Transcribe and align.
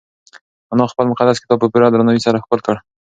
انا 0.73 0.85
خپل 0.91 1.05
مقدس 1.11 1.37
کتاب 1.41 1.57
په 1.61 1.67
پوره 1.71 1.87
درناوي 1.89 2.21
سره 2.25 2.41
ښکل 2.43 2.59
کړ. 2.67 2.75